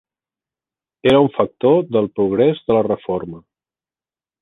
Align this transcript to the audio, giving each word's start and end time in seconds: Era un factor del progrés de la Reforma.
Era 1.11 1.19
un 1.27 1.29
factor 1.35 1.77
del 1.99 2.09
progrés 2.17 2.65
de 2.71 2.79
la 2.79 2.85
Reforma. 2.91 3.47